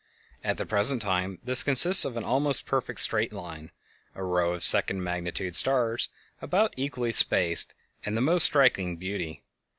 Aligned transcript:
At 0.43 0.57
the 0.57 0.65
present 0.65 0.99
time 1.03 1.37
this 1.43 1.61
consists 1.61 2.05
of 2.05 2.17
an 2.17 2.23
almost 2.23 2.65
perfect 2.65 2.99
straight 3.01 3.31
line, 3.31 3.69
a 4.15 4.23
row 4.23 4.53
of 4.53 4.63
second 4.63 5.03
magnitude 5.03 5.55
stars 5.55 6.09
about 6.41 6.73
equally 6.75 7.11
spaced 7.11 7.75
and 8.03 8.13
of 8.13 8.15
the 8.15 8.21
most 8.21 8.45
striking 8.45 8.97
beauty. 8.97 9.43